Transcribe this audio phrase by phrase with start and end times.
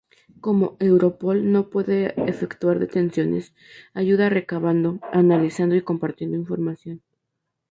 [0.45, 3.53] Como Europol no puede efectuar detenciones,
[3.93, 7.03] ayuda recabando, analizando y compartiendo información.